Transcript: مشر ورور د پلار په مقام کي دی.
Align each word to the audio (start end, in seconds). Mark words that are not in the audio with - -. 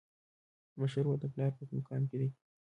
مشر 0.79 1.01
ورور 1.05 1.17
د 1.21 1.25
پلار 1.33 1.51
په 1.57 1.63
مقام 1.77 2.03
کي 2.09 2.17
دی. 2.21 2.29